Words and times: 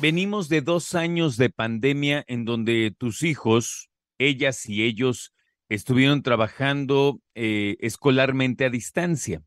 Venimos 0.00 0.48
de 0.48 0.60
dos 0.60 0.94
años 0.94 1.36
de 1.36 1.50
pandemia 1.50 2.24
en 2.28 2.44
donde 2.44 2.94
tus 2.96 3.24
hijos, 3.24 3.90
ellas 4.18 4.68
y 4.68 4.84
ellos, 4.84 5.32
estuvieron 5.68 6.22
trabajando 6.22 7.20
eh, 7.34 7.76
escolarmente 7.80 8.66
a 8.66 8.70
distancia. 8.70 9.42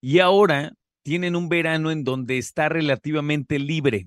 Y 0.00 0.20
ahora 0.20 0.74
tienen 1.02 1.34
un 1.34 1.48
verano 1.48 1.90
en 1.90 2.04
donde 2.04 2.38
está 2.38 2.68
relativamente 2.68 3.58
libre. 3.58 4.06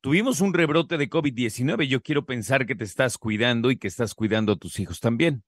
Tuvimos 0.00 0.40
un 0.40 0.54
rebrote 0.54 0.98
de 0.98 1.08
COVID-19. 1.08 1.86
Yo 1.86 2.02
quiero 2.02 2.26
pensar 2.26 2.66
que 2.66 2.74
te 2.74 2.82
estás 2.82 3.16
cuidando 3.16 3.70
y 3.70 3.76
que 3.76 3.86
estás 3.86 4.12
cuidando 4.12 4.54
a 4.54 4.56
tus 4.56 4.80
hijos 4.80 4.98
también. 4.98 5.44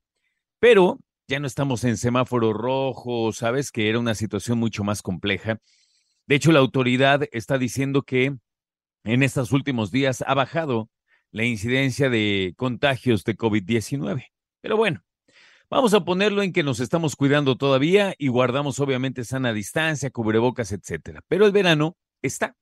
Pero 0.61 1.01
ya 1.27 1.41
no 1.41 1.47
estamos 1.47 1.85
en 1.85 1.97
semáforo 1.97 2.53
rojo, 2.53 3.33
sabes 3.33 3.71
que 3.71 3.89
era 3.89 3.99
una 3.99 4.15
situación 4.15 4.59
mucho 4.59 4.85
más 4.85 5.03
compleja. 5.03 5.59
De 6.27 6.35
hecho, 6.35 6.53
la 6.53 6.61
autoridad 6.61 7.23
está 7.33 7.59
diciendo 7.59 8.03
que 8.03 8.37
en 9.05 9.23
estos 9.23 9.53
últimos 9.53 9.91
días 9.91 10.23
ha 10.27 10.35
bajado 10.35 10.91
la 11.31 11.45
incidencia 11.45 12.11
de 12.11 12.55
contagios 12.57 13.25
de 13.25 13.37
COVID-19. 13.37 14.27
Pero 14.61 14.77
bueno, 14.77 15.03
vamos 15.69 15.95
a 15.95 16.05
ponerlo 16.05 16.43
en 16.43 16.53
que 16.53 16.63
nos 16.63 16.81
estamos 16.81 17.17
cuidando 17.17 17.57
todavía 17.57 18.15
y 18.19 18.29
guardamos 18.29 18.79
obviamente 18.81 19.25
sana 19.25 19.53
distancia, 19.53 20.11
cubrebocas, 20.11 20.73
etcétera. 20.73 21.21
Pero 21.29 21.47
el 21.47 21.53
verano 21.53 21.97
está. 22.23 22.57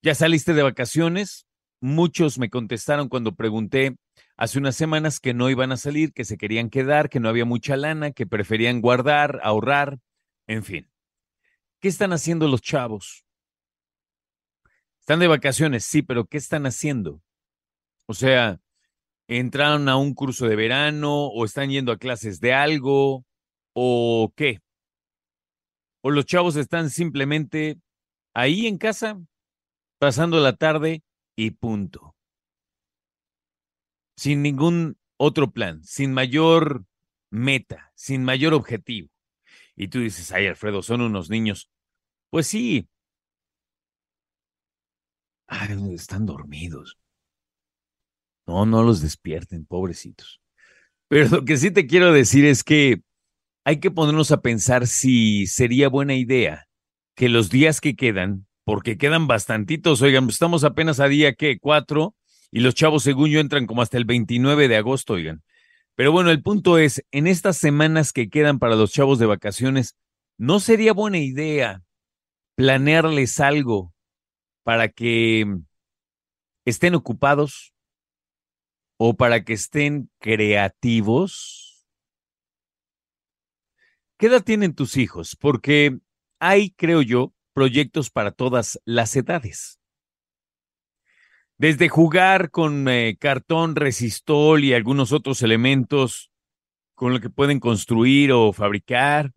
¿Ya 0.00 0.14
saliste 0.14 0.54
de 0.54 0.62
vacaciones? 0.62 1.47
Muchos 1.80 2.38
me 2.38 2.50
contestaron 2.50 3.08
cuando 3.08 3.36
pregunté 3.36 3.96
hace 4.36 4.58
unas 4.58 4.74
semanas 4.74 5.20
que 5.20 5.32
no 5.32 5.48
iban 5.48 5.70
a 5.70 5.76
salir, 5.76 6.12
que 6.12 6.24
se 6.24 6.36
querían 6.36 6.70
quedar, 6.70 7.08
que 7.08 7.20
no 7.20 7.28
había 7.28 7.44
mucha 7.44 7.76
lana, 7.76 8.10
que 8.10 8.26
preferían 8.26 8.80
guardar, 8.80 9.40
ahorrar, 9.44 10.00
en 10.48 10.64
fin. 10.64 10.90
¿Qué 11.80 11.86
están 11.86 12.12
haciendo 12.12 12.48
los 12.48 12.62
chavos? 12.62 13.24
Están 14.98 15.20
de 15.20 15.28
vacaciones, 15.28 15.84
sí, 15.84 16.02
pero 16.02 16.26
¿qué 16.26 16.36
están 16.36 16.66
haciendo? 16.66 17.22
O 18.06 18.14
sea, 18.14 18.60
¿entraron 19.28 19.88
a 19.88 19.96
un 19.96 20.14
curso 20.14 20.48
de 20.48 20.56
verano 20.56 21.26
o 21.26 21.44
están 21.44 21.70
yendo 21.70 21.92
a 21.92 21.98
clases 21.98 22.40
de 22.40 22.54
algo 22.54 23.24
o 23.72 24.32
qué? 24.34 24.60
¿O 26.00 26.10
los 26.10 26.26
chavos 26.26 26.56
están 26.56 26.90
simplemente 26.90 27.78
ahí 28.34 28.66
en 28.66 28.78
casa, 28.78 29.20
pasando 29.98 30.40
la 30.40 30.54
tarde 30.54 31.02
y 31.38 31.52
punto. 31.52 32.16
Sin 34.16 34.42
ningún 34.42 34.98
otro 35.16 35.52
plan, 35.52 35.84
sin 35.84 36.12
mayor 36.12 36.84
meta, 37.30 37.92
sin 37.94 38.24
mayor 38.24 38.54
objetivo. 38.54 39.08
Y 39.76 39.86
tú 39.86 40.00
dices, 40.00 40.32
ay, 40.32 40.48
Alfredo, 40.48 40.82
son 40.82 41.00
unos 41.00 41.30
niños. 41.30 41.70
Pues 42.30 42.48
sí. 42.48 42.88
Ay, 45.46 45.94
están 45.94 46.26
dormidos. 46.26 46.98
No, 48.44 48.66
no 48.66 48.82
los 48.82 49.00
despierten, 49.00 49.64
pobrecitos. 49.64 50.40
Pero 51.06 51.28
lo 51.28 51.44
que 51.44 51.56
sí 51.56 51.70
te 51.70 51.86
quiero 51.86 52.12
decir 52.12 52.44
es 52.44 52.64
que 52.64 53.02
hay 53.64 53.78
que 53.78 53.92
ponernos 53.92 54.32
a 54.32 54.40
pensar 54.42 54.88
si 54.88 55.46
sería 55.46 55.88
buena 55.88 56.16
idea 56.16 56.68
que 57.14 57.28
los 57.28 57.48
días 57.48 57.80
que 57.80 57.94
quedan 57.94 58.47
porque 58.68 58.98
quedan 58.98 59.26
bastantitos. 59.26 60.02
Oigan, 60.02 60.28
estamos 60.28 60.62
apenas 60.62 61.00
a 61.00 61.08
día 61.08 61.32
que 61.32 61.58
cuatro 61.58 62.14
y 62.50 62.60
los 62.60 62.74
chavos, 62.74 63.02
según 63.02 63.30
yo, 63.30 63.40
entran 63.40 63.66
como 63.66 63.80
hasta 63.80 63.96
el 63.96 64.04
29 64.04 64.68
de 64.68 64.76
agosto, 64.76 65.14
oigan. 65.14 65.42
Pero 65.94 66.12
bueno, 66.12 66.30
el 66.30 66.42
punto 66.42 66.76
es, 66.76 67.02
en 67.10 67.26
estas 67.26 67.56
semanas 67.56 68.12
que 68.12 68.28
quedan 68.28 68.58
para 68.58 68.76
los 68.76 68.92
chavos 68.92 69.18
de 69.18 69.24
vacaciones, 69.24 69.96
¿no 70.36 70.60
sería 70.60 70.92
buena 70.92 71.16
idea 71.16 71.82
planearles 72.56 73.40
algo 73.40 73.94
para 74.64 74.90
que 74.90 75.46
estén 76.66 76.94
ocupados 76.94 77.72
o 78.98 79.16
para 79.16 79.44
que 79.44 79.54
estén 79.54 80.10
creativos? 80.18 81.86
¿Qué 84.18 84.26
edad 84.26 84.44
tienen 84.44 84.74
tus 84.74 84.98
hijos? 84.98 85.36
Porque 85.40 86.00
hay, 86.38 86.72
creo 86.72 87.00
yo, 87.00 87.32
proyectos 87.58 88.08
para 88.08 88.30
todas 88.30 88.80
las 88.84 89.16
edades. 89.16 89.80
Desde 91.56 91.88
jugar 91.88 92.52
con 92.52 92.86
eh, 92.86 93.16
cartón, 93.18 93.74
resistol 93.74 94.62
y 94.62 94.74
algunos 94.74 95.10
otros 95.10 95.42
elementos 95.42 96.30
con 96.94 97.12
lo 97.12 97.18
que 97.18 97.30
pueden 97.30 97.58
construir 97.58 98.30
o 98.30 98.52
fabricar, 98.52 99.32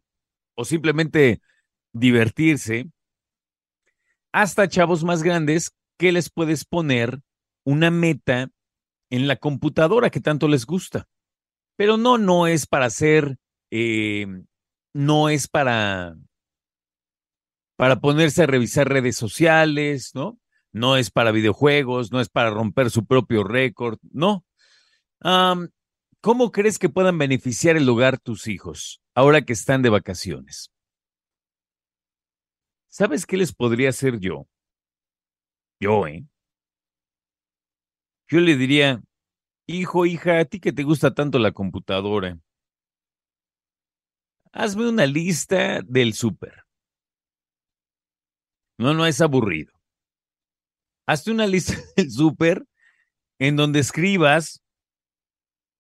o 0.54 0.66
simplemente 0.66 1.42
divertirse, 1.94 2.92
hasta 4.32 4.70
chavos 4.70 5.04
más 5.04 5.24
grandes 5.24 5.72
que 5.98 6.12
les 6.12 6.30
puedes 6.30 6.64
poner 6.64 7.22
una 7.66 7.90
meta 7.90 8.52
en 9.10 9.28
la 9.28 9.36
computadora 9.38 10.12
que 10.12 10.22
tanto 10.22 10.48
les 10.48 10.68
gusta. 10.68 11.08
Pero 11.76 11.98
no, 11.98 12.20
no 12.20 12.46
es 12.46 12.68
para 12.68 12.86
hacer, 12.86 13.40
eh, 13.72 14.28
no 14.94 15.30
es 15.30 15.48
para 15.48 16.16
para 17.82 18.00
ponerse 18.00 18.44
a 18.44 18.46
revisar 18.46 18.88
redes 18.88 19.16
sociales, 19.16 20.12
¿no? 20.14 20.40
No 20.72 20.98
es 20.98 21.10
para 21.10 21.32
videojuegos, 21.32 22.12
no 22.12 22.22
es 22.22 22.30
para 22.30 22.52
romper 22.52 22.92
su 22.92 23.08
propio 23.08 23.44
récord, 23.44 23.98
no. 24.04 24.46
¿Cómo 26.20 26.52
crees 26.52 26.78
que 26.78 26.90
puedan 26.90 27.18
beneficiar 27.18 27.78
el 27.78 27.90
hogar 27.90 28.20
tus 28.20 28.46
hijos 28.46 29.02
ahora 29.16 29.42
que 29.42 29.54
están 29.54 29.82
de 29.82 29.90
vacaciones? 29.90 30.72
¿Sabes 32.88 33.26
qué 33.26 33.36
les 33.36 33.52
podría 33.52 33.90
hacer 33.90 34.20
yo? 34.20 34.46
Yo, 35.80 36.06
¿eh? 36.06 36.24
Yo 38.28 38.42
le 38.42 38.58
diría, 38.58 39.02
hijo, 39.66 40.06
hija, 40.06 40.38
a 40.38 40.46
ti 40.46 40.60
que 40.60 40.72
te 40.72 40.84
gusta 40.84 41.16
tanto 41.16 41.40
la 41.40 41.52
computadora, 41.52 42.38
hazme 44.52 44.88
una 44.88 45.08
lista 45.08 45.82
del 45.82 46.14
súper. 46.14 46.64
No, 48.82 48.96
no 48.96 49.06
es 49.06 49.22
aburrido. 49.22 49.72
Hazte 51.08 51.30
una 51.30 51.46
lista 51.46 51.76
del 51.96 52.10
súper 52.10 52.66
en 53.40 53.56
donde 53.56 53.80
escribas 53.80 54.64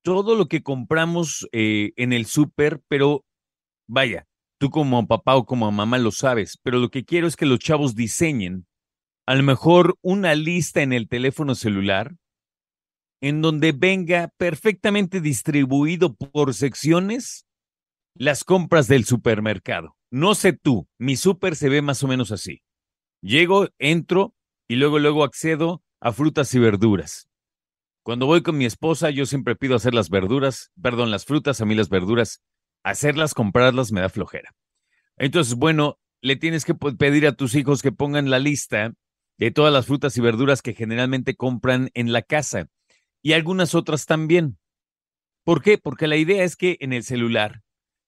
todo 0.03 0.35
lo 0.35 0.47
que 0.47 0.61
compramos 0.61 1.47
eh, 1.51 1.93
en 1.95 2.13
el 2.13 2.27
súper, 2.27 2.79
pero 2.87 3.25
vaya, 3.87 4.27
tú 4.59 4.69
como 4.69 5.07
papá 5.07 5.35
o 5.35 5.47
como 5.47 5.71
mamá 5.71 5.97
lo 5.97 6.11
sabes, 6.11 6.59
pero 6.61 6.77
lo 6.77 6.89
que 6.89 7.03
quiero 7.03 7.25
es 7.25 7.35
que 7.35 7.47
los 7.47 7.57
chavos 7.57 7.95
diseñen 7.95 8.67
a 9.27 9.33
lo 9.33 9.41
mejor 9.41 9.97
una 10.03 10.35
lista 10.35 10.83
en 10.83 10.93
el 10.93 11.07
teléfono 11.07 11.55
celular 11.55 12.15
en 13.19 13.41
donde 13.41 13.71
venga 13.71 14.31
perfectamente 14.37 15.21
distribuido 15.21 16.13
por 16.13 16.53
secciones 16.53 17.47
las 18.15 18.43
compras 18.43 18.87
del 18.87 19.05
supermercado. 19.05 19.95
No 20.11 20.35
sé 20.35 20.53
tú, 20.53 20.87
mi 20.99 21.15
súper 21.15 21.55
se 21.55 21.69
ve 21.69 21.81
más 21.81 22.03
o 22.03 22.07
menos 22.07 22.31
así. 22.31 22.61
Llego, 23.21 23.69
entro 23.77 24.35
y 24.67 24.75
luego, 24.75 24.99
luego 24.99 25.23
accedo 25.23 25.83
a 25.99 26.11
frutas 26.11 26.53
y 26.55 26.59
verduras. 26.59 27.29
Cuando 28.03 28.25
voy 28.25 28.41
con 28.41 28.57
mi 28.57 28.65
esposa, 28.65 29.11
yo 29.11 29.25
siempre 29.25 29.55
pido 29.55 29.75
hacer 29.75 29.93
las 29.93 30.09
verduras, 30.09 30.71
perdón, 30.81 31.11
las 31.11 31.25
frutas, 31.25 31.61
a 31.61 31.65
mí 31.65 31.75
las 31.75 31.89
verduras, 31.89 32.41
hacerlas, 32.83 33.35
comprarlas 33.35 33.91
me 33.91 34.01
da 34.01 34.09
flojera. 34.09 34.51
Entonces, 35.17 35.53
bueno, 35.53 35.99
le 36.21 36.35
tienes 36.35 36.65
que 36.65 36.73
pedir 36.73 37.27
a 37.27 37.33
tus 37.33 37.53
hijos 37.53 37.83
que 37.83 37.91
pongan 37.91 38.31
la 38.31 38.39
lista 38.39 38.93
de 39.37 39.51
todas 39.51 39.71
las 39.71 39.85
frutas 39.85 40.17
y 40.17 40.21
verduras 40.21 40.61
que 40.61 40.73
generalmente 40.73 41.35
compran 41.35 41.89
en 41.93 42.11
la 42.11 42.23
casa 42.23 42.69
y 43.21 43.33
algunas 43.33 43.75
otras 43.75 44.07
también. 44.07 44.57
¿Por 45.43 45.61
qué? 45.61 45.77
Porque 45.77 46.07
la 46.07 46.17
idea 46.17 46.43
es 46.43 46.55
que 46.55 46.77
en 46.79 46.93
el 46.93 47.03
celular 47.03 47.61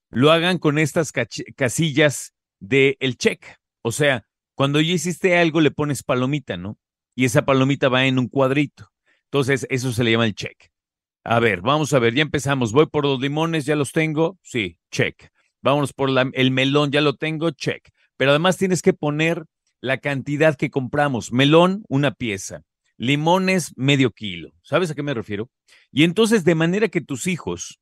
lo 0.10 0.32
hagan 0.32 0.60
con 0.60 0.78
estas 0.78 1.12
casillas 1.12 2.34
de 2.60 2.98
el 3.00 3.18
check. 3.18 3.58
O 3.82 3.92
sea, 3.92 4.28
cuando 4.56 4.82
ya 4.82 4.94
hiciste 4.94 5.38
algo, 5.38 5.62
le 5.62 5.72
pones 5.72 6.04
palomita, 6.04 6.58
¿no? 6.58 6.78
Y 7.16 7.26
esa 7.26 7.46
palomita 7.46 7.90
va 7.90 8.06
en 8.06 8.20
un 8.20 8.28
cuadrito. 8.28 8.92
Entonces, 9.26 9.66
eso 9.70 9.92
se 9.92 10.04
le 10.04 10.12
llama 10.12 10.26
el 10.26 10.36
check. 10.36 10.70
A 11.24 11.40
ver, 11.40 11.62
vamos 11.62 11.94
a 11.94 12.00
ver, 12.00 12.14
ya 12.14 12.22
empezamos. 12.22 12.72
Voy 12.72 12.88
por 12.88 13.06
los 13.06 13.20
limones, 13.20 13.66
ya 13.66 13.76
los 13.76 13.92
tengo. 13.92 14.38
Sí, 14.42 14.78
check. 14.92 15.30
Vámonos 15.62 15.94
por 15.94 16.10
el 16.34 16.52
melón, 16.52 16.92
ya 16.92 17.02
lo 17.02 17.16
tengo, 17.16 17.52
check. 17.52 17.90
Pero 18.18 18.32
además 18.32 18.58
tienes 18.58 18.82
que 18.82 18.94
poner 18.94 19.46
la 19.80 19.98
cantidad 19.98 20.56
que 20.56 20.70
compramos. 20.70 21.32
Melón, 21.32 21.84
una 21.88 22.12
pieza. 22.12 22.64
Limones, 22.98 23.74
medio 23.76 24.12
kilo. 24.12 24.54
¿Sabes 24.62 24.92
a 24.92 24.96
qué 24.96 25.04
me 25.04 25.14
refiero? 25.14 25.50
Y 25.92 26.04
entonces, 26.04 26.44
de 26.44 26.56
manera 26.56 26.90
que 26.90 27.02
tus 27.02 27.28
hijos 27.28 27.80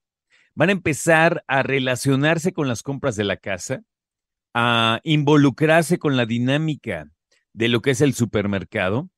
van 0.53 0.69
a 0.69 0.74
empezar 0.74 1.44
a 1.47 1.63
relacionarse 1.63 2.53
con 2.53 2.67
las 2.67 2.83
compras 2.83 3.15
de 3.15 3.24
la 3.24 3.38
casa, 3.38 3.81
a 4.53 5.00
involucrarse 5.03 5.98
con 5.98 6.18
la 6.18 6.25
dinámica 6.25 7.09
de 7.53 7.69
lo 7.69 7.81
que 7.81 7.92
es 7.92 8.01
el 8.01 8.13
supermercado 8.13 9.09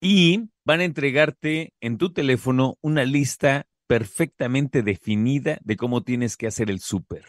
y 0.00 0.50
van 0.64 0.80
a 0.80 0.84
entregarte 0.84 1.72
en 1.80 1.98
tu 1.98 2.12
teléfono 2.12 2.76
una 2.80 3.04
lista 3.04 3.66
perfectamente 3.86 4.82
definida 4.82 5.58
de 5.62 5.76
cómo 5.76 6.02
tienes 6.02 6.36
que 6.36 6.46
hacer 6.46 6.70
el 6.70 6.80
súper. 6.80 7.24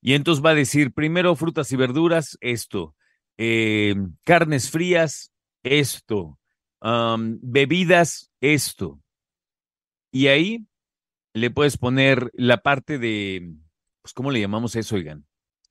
Y 0.00 0.14
entonces 0.14 0.44
va 0.44 0.50
a 0.50 0.54
decir, 0.54 0.92
primero 0.92 1.34
frutas 1.36 1.72
y 1.72 1.76
verduras, 1.76 2.36
esto, 2.40 2.94
eh, 3.38 3.94
carnes 4.24 4.70
frías, 4.70 5.32
esto, 5.62 6.38
bebidas, 7.40 8.30
esto. 8.40 9.00
Y 10.12 10.26
ahí 10.26 10.66
le 11.32 11.50
puedes 11.50 11.78
poner 11.78 12.30
la 12.34 12.58
parte 12.58 12.98
de, 12.98 13.54
pues, 14.02 14.12
¿cómo 14.12 14.30
le 14.30 14.40
llamamos 14.40 14.76
eso, 14.76 14.96
oigan? 14.96 15.24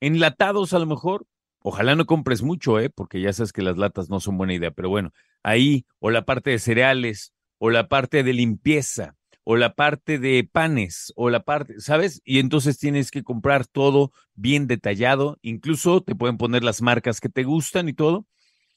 Enlatados 0.04 0.74
a 0.74 0.80
lo 0.80 0.86
mejor. 0.86 1.28
Ojalá 1.62 1.96
no 1.96 2.06
compres 2.06 2.42
mucho, 2.42 2.78
¿eh? 2.78 2.90
Porque 2.90 3.22
ya 3.22 3.32
sabes 3.32 3.54
que 3.54 3.62
las 3.62 3.78
latas 3.78 4.10
no 4.10 4.20
son 4.20 4.38
buena 4.38 4.54
idea, 4.54 4.70
pero 4.70 4.90
bueno, 4.90 5.14
ahí, 5.44 5.86
o 6.00 6.12
la 6.12 6.26
parte 6.26 6.50
de 6.50 6.60
cereales, 6.60 7.34
o 7.58 7.70
la 7.70 7.88
parte 7.88 8.22
de 8.22 8.34
limpieza, 8.34 9.16
o 9.46 9.56
la 9.56 9.76
parte 9.76 10.20
de 10.20 10.44
panes, 10.44 11.14
o 11.16 11.30
la 11.30 11.44
parte, 11.46 11.80
¿sabes? 11.80 12.22
Y 12.26 12.40
entonces 12.40 12.78
tienes 12.78 13.12
que 13.12 13.24
comprar 13.24 13.66
todo 13.66 14.12
bien 14.34 14.68
detallado, 14.68 15.38
incluso 15.42 16.04
te 16.04 16.16
pueden 16.16 16.36
poner 16.36 16.66
las 16.66 16.82
marcas 16.82 17.22
que 17.22 17.30
te 17.30 17.46
gustan 17.46 17.88
y 17.88 17.94
todo. 17.94 18.28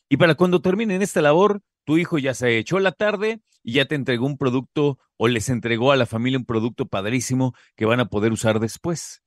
Y 0.09 0.19
para 0.19 0.37
cuando 0.37 0.63
terminen 0.63 1.03
esta 1.03 1.23
labor, 1.23 1.61
tu 1.83 1.99
hijo 1.99 2.19
ya 2.19 2.35
se 2.35 2.57
echó 2.57 2.79
la 2.79 2.93
tarde 2.93 3.41
y 3.65 3.73
ya 3.73 3.87
te 3.87 3.97
entregó 3.97 4.27
un 4.27 4.39
producto 4.39 5.01
o 5.17 5.27
les 5.27 5.49
entregó 5.49 5.91
a 5.91 5.97
la 5.97 6.07
familia 6.07 6.39
un 6.39 6.47
producto 6.47 6.87
padrísimo 6.87 7.53
que 7.75 7.85
van 7.85 7.99
a 7.99 8.09
poder 8.09 8.31
usar 8.31 8.61
después. 8.61 9.25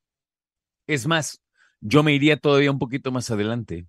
Es 0.87 1.05
más, 1.05 1.41
yo 1.81 2.03
me 2.03 2.13
iría 2.13 2.37
todavía 2.37 2.71
un 2.71 2.79
poquito 2.79 3.11
más 3.11 3.29
adelante. 3.31 3.87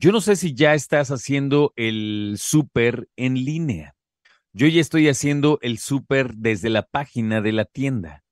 Yo 0.00 0.12
no 0.12 0.20
sé 0.20 0.36
si 0.36 0.54
ya 0.54 0.74
estás 0.74 1.10
haciendo 1.10 1.72
el 1.76 2.36
súper 2.38 3.08
en 3.16 3.34
línea. 3.34 3.96
Yo 4.52 4.66
ya 4.68 4.80
estoy 4.80 5.08
haciendo 5.08 5.58
el 5.60 5.78
súper 5.78 6.34
desde 6.34 6.70
la 6.70 6.82
página 6.82 7.40
de 7.40 7.52
la 7.52 7.64
tienda. 7.64 8.24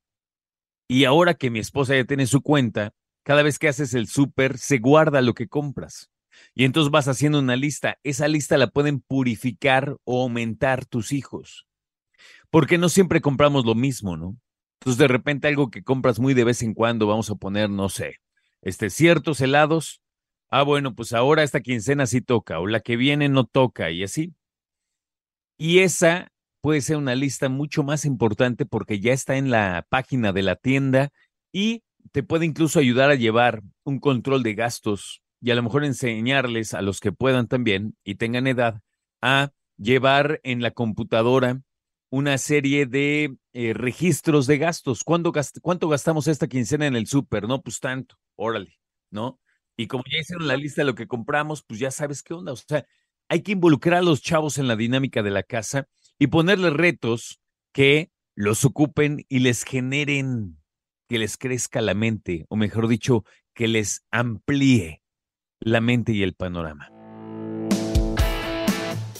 Y 0.88 1.04
ahora 1.04 1.34
que 1.34 1.50
mi 1.50 1.58
esposa 1.58 1.96
ya 1.96 2.04
tiene 2.04 2.26
su 2.26 2.42
cuenta, 2.42 2.92
cada 3.24 3.42
vez 3.42 3.58
que 3.58 3.68
haces 3.68 3.94
el 3.94 4.06
súper, 4.06 4.58
se 4.58 4.78
guarda 4.78 5.20
lo 5.20 5.34
que 5.34 5.48
compras. 5.48 6.10
Y 6.54 6.64
entonces 6.64 6.90
vas 6.90 7.08
haciendo 7.08 7.40
una 7.40 7.56
lista. 7.56 7.98
Esa 8.04 8.28
lista 8.28 8.56
la 8.56 8.68
pueden 8.68 9.00
purificar 9.00 9.96
o 10.04 10.22
aumentar 10.22 10.86
tus 10.86 11.12
hijos. 11.12 11.66
Porque 12.50 12.78
no 12.78 12.88
siempre 12.88 13.20
compramos 13.20 13.64
lo 13.64 13.74
mismo, 13.74 14.16
¿no? 14.16 14.36
Entonces 14.80 14.98
de 14.98 15.08
repente 15.08 15.48
algo 15.48 15.70
que 15.70 15.82
compras 15.82 16.20
muy 16.20 16.34
de 16.34 16.44
vez 16.44 16.62
en 16.62 16.74
cuando, 16.74 17.08
vamos 17.08 17.28
a 17.30 17.34
poner, 17.34 17.68
no 17.68 17.88
sé, 17.88 18.20
este, 18.66 18.90
ciertos 18.90 19.40
helados. 19.40 20.02
Ah, 20.50 20.64
bueno, 20.64 20.96
pues 20.96 21.12
ahora 21.12 21.44
esta 21.44 21.60
quincena 21.60 22.06
sí 22.06 22.20
toca, 22.20 22.58
o 22.58 22.66
la 22.66 22.80
que 22.80 22.96
viene 22.96 23.28
no 23.28 23.44
toca, 23.44 23.92
y 23.92 24.02
así. 24.02 24.34
Y 25.56 25.78
esa 25.78 26.32
puede 26.60 26.80
ser 26.80 26.96
una 26.96 27.14
lista 27.14 27.48
mucho 27.48 27.84
más 27.84 28.04
importante 28.04 28.66
porque 28.66 28.98
ya 28.98 29.12
está 29.12 29.36
en 29.36 29.50
la 29.52 29.86
página 29.88 30.32
de 30.32 30.42
la 30.42 30.56
tienda 30.56 31.10
y 31.52 31.84
te 32.10 32.24
puede 32.24 32.44
incluso 32.44 32.80
ayudar 32.80 33.08
a 33.10 33.14
llevar 33.14 33.62
un 33.84 34.00
control 34.00 34.42
de 34.42 34.54
gastos 34.54 35.22
y 35.40 35.52
a 35.52 35.54
lo 35.54 35.62
mejor 35.62 35.84
enseñarles 35.84 36.74
a 36.74 36.82
los 36.82 36.98
que 36.98 37.12
puedan 37.12 37.46
también 37.46 37.96
y 38.02 38.16
tengan 38.16 38.48
edad 38.48 38.80
a 39.22 39.52
llevar 39.78 40.40
en 40.42 40.60
la 40.60 40.72
computadora 40.72 41.62
una 42.10 42.36
serie 42.36 42.86
de 42.86 43.36
eh, 43.52 43.74
registros 43.74 44.48
de 44.48 44.58
gastos. 44.58 45.04
¿Cuánto 45.04 45.30
gastamos 45.30 46.26
esta 46.26 46.48
quincena 46.48 46.88
en 46.88 46.96
el 46.96 47.06
súper? 47.06 47.46
No, 47.46 47.62
pues 47.62 47.78
tanto, 47.78 48.16
órale, 48.36 48.78
¿no? 49.10 49.40
Y 49.76 49.88
como 49.88 50.04
ya 50.10 50.20
hicieron 50.20 50.46
la 50.46 50.56
lista 50.56 50.82
de 50.82 50.86
lo 50.86 50.94
que 50.94 51.06
compramos, 51.06 51.62
pues 51.62 51.80
ya 51.80 51.90
sabes 51.90 52.22
qué 52.22 52.34
onda. 52.34 52.52
O 52.52 52.56
sea, 52.56 52.86
hay 53.28 53.42
que 53.42 53.52
involucrar 53.52 53.98
a 53.98 54.02
los 54.02 54.22
chavos 54.22 54.58
en 54.58 54.68
la 54.68 54.76
dinámica 54.76 55.22
de 55.22 55.30
la 55.30 55.42
casa 55.42 55.88
y 56.18 56.28
ponerles 56.28 56.72
retos 56.72 57.40
que 57.72 58.10
los 58.34 58.64
ocupen 58.64 59.24
y 59.28 59.40
les 59.40 59.64
generen 59.64 60.58
que 61.08 61.18
les 61.18 61.36
crezca 61.36 61.80
la 61.80 61.94
mente, 61.94 62.46
o 62.48 62.56
mejor 62.56 62.88
dicho, 62.88 63.24
que 63.54 63.68
les 63.68 64.04
amplíe 64.10 65.02
la 65.60 65.80
mente 65.80 66.12
y 66.12 66.22
el 66.22 66.34
panorama. 66.34 66.90